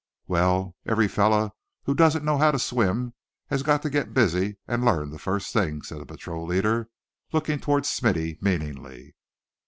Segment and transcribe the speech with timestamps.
[0.25, 1.51] "Well, every fellow
[1.83, 3.13] who doesn't know how to swim
[3.51, 6.89] has got to get busy, and learn the first thing," said the patrol leader,
[7.31, 9.13] looking toward Smithy meaningly.